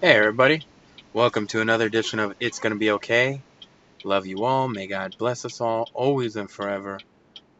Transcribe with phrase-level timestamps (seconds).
[0.00, 0.62] Hey everybody,
[1.12, 3.42] welcome to another edition of It's Gonna Be Okay.
[4.04, 6.98] Love you all, may God bless us all, always and forever.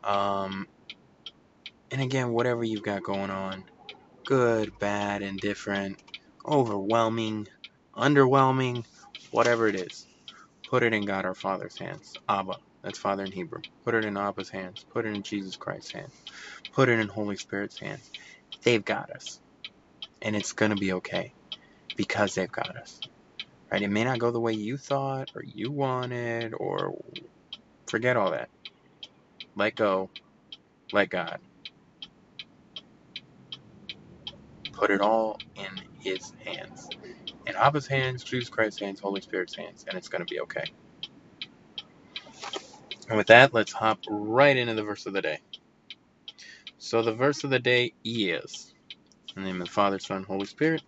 [0.05, 0.67] Um,
[1.91, 3.65] and again, whatever you've got going on,
[4.27, 5.97] good, bad, indifferent,
[6.47, 7.47] overwhelming,
[7.97, 8.85] underwhelming,
[9.33, 10.07] whatever it is,
[10.69, 12.13] put it in God our Father's hands.
[12.29, 13.63] Abba, that's Father in Hebrew.
[13.85, 14.87] Put it in Abba's hands.
[14.93, 16.15] Put it in Jesus Christ's hands.
[16.75, 18.11] Put it in Holy Spirit's hands.
[18.65, 19.41] They've got us.
[20.23, 21.33] And it's gonna be okay
[21.97, 23.01] because they've got us.
[23.73, 23.83] Right?
[23.83, 26.97] It may not go the way you thought or you wanted or
[27.89, 28.51] forget all that.
[29.57, 30.11] Let go.
[30.93, 31.41] Let God.
[34.73, 36.89] Put it all in His hands.
[37.47, 40.65] In Abba's hands, Jesus Christ's hands, Holy Spirit's hands, and it's going to be okay.
[43.09, 45.41] And with that, let's hop right into the verse of the day.
[46.79, 48.75] So the verse of the day is,
[49.37, 50.83] in the name of the Father, Son, Holy Spirit,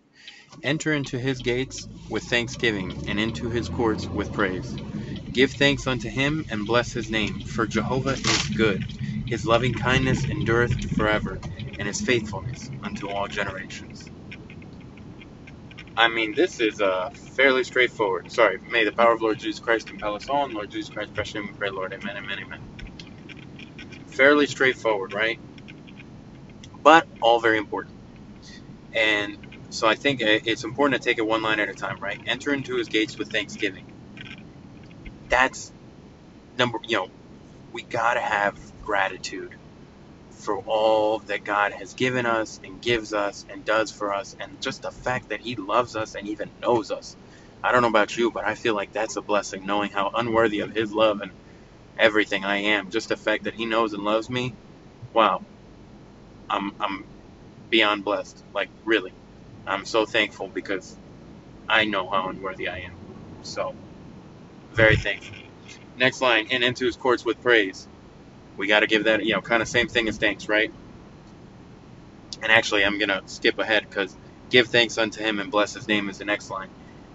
[0.64, 4.79] Enter into his gates with thanksgiving, and into his courts with praise.
[5.32, 8.84] Give thanks unto him, and bless his name, for Jehovah is good.
[9.26, 11.40] His loving kindness endureth forever,
[11.78, 14.10] and his faithfulness unto all generations.
[15.96, 18.30] I mean, this is uh, fairly straightforward.
[18.32, 21.15] Sorry, may the power of Lord Jesus Christ compel us all, and Lord Jesus Christ,
[21.15, 21.95] precious name we pray, Lord.
[21.95, 22.60] Amen, amen, amen.
[24.09, 25.40] Fairly straightforward, right?
[26.82, 27.96] But all very important.
[28.95, 29.38] And
[29.71, 32.21] so I think uh, it's important to take it one line at a time, right?
[32.27, 33.87] Enter into his gates with thanksgiving.
[35.29, 35.73] That's
[36.59, 37.09] number, you know,
[37.73, 39.57] we got to have gratitude
[40.30, 44.61] for all that God has given us and gives us and does for us, and
[44.63, 47.16] just the fact that he loves us and even knows us.
[47.63, 50.61] I don't know about you, but I feel like that's a blessing, knowing how unworthy
[50.61, 51.33] of his love and
[51.99, 52.91] everything I am.
[52.91, 54.57] Just the fact that he knows and loves me,
[55.15, 55.45] wow.
[56.51, 57.07] I'm, I'm
[57.71, 58.45] beyond blessed.
[58.55, 59.15] Like, really.
[59.69, 60.99] I'm so thankful because
[61.69, 62.97] I know how unworthy I am.
[63.43, 63.73] So,
[64.72, 65.37] very thankful.
[65.97, 67.89] Next line, and into his courts with praise.
[68.57, 70.71] We got to give that, you know, kind of same thing as thanks, right?
[72.43, 74.17] And actually, I'm going to skip ahead because
[74.51, 76.71] give thanks unto him and bless his name is the next line.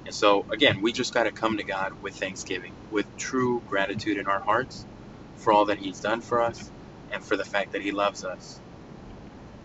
[0.06, 4.18] And so, again, we just got to come to God with thanksgiving, with true gratitude
[4.18, 4.88] in our hearts
[5.38, 6.72] for all that he's done for us
[7.14, 8.62] and for the fact that he loves us.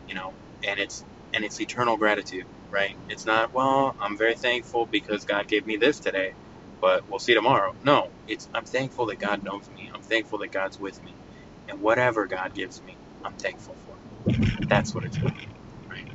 [0.06, 0.36] You know,
[0.68, 1.04] and it's
[1.34, 2.98] and it's eternal gratitude right?
[3.08, 6.34] It's not, well, I'm very thankful because God gave me this today,
[6.80, 7.74] but we'll see tomorrow.
[7.84, 9.90] No, it's I'm thankful that God knows me.
[9.94, 11.16] I'm thankful that God's with me.
[11.68, 13.98] And whatever God gives me, I'm thankful for.
[14.68, 15.34] That's what it's about,
[15.88, 16.08] right?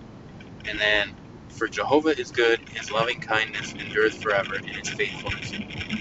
[0.70, 1.16] And then,
[1.50, 5.54] for Jehovah is good, his loving kindness endureth forever, and his faithfulness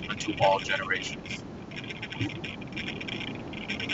[0.09, 1.45] unto all generations.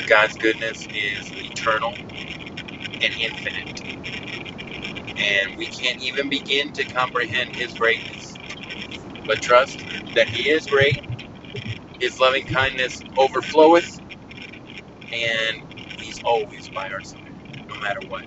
[0.09, 1.95] God's goodness is eternal
[2.87, 3.83] and infinite
[5.19, 8.39] and we can't even begin to comprehend His greatness.
[9.27, 9.81] But trust
[10.15, 11.05] that He is great,
[12.01, 14.01] His loving kindness overfloweth,
[15.13, 17.35] and He's always by our side,
[17.69, 18.25] no matter what.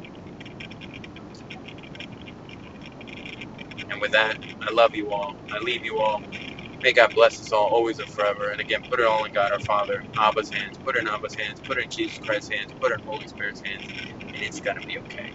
[3.90, 5.38] And with that, I love you all.
[5.52, 6.24] I leave you all.
[6.82, 8.52] May God bless us all, always and forever.
[8.52, 10.78] And again, put it all in God our Father, Abba's hands.
[10.78, 11.62] Put it in Abba's hands.
[11.62, 12.74] Put it in Jesus Christ's hands.
[12.80, 13.88] Put it in Holy Spirit's hands.
[14.22, 15.34] And it's going to be okay.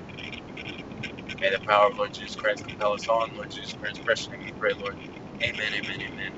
[1.40, 3.24] May the power of Lord Jesus Christ compel us all.
[3.26, 4.96] In Lord Jesus Christ's precious name we pray, Lord.
[5.42, 6.32] Amen, amen, amen.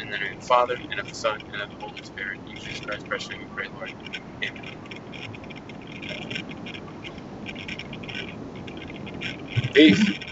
[0.00, 2.40] In the name of the Father, and of the Son, and of the Holy Spirit.
[2.50, 3.94] In Jesus Christ's precious name we pray, Lord.
[4.44, 4.76] Amen.
[9.74, 10.31] Peace.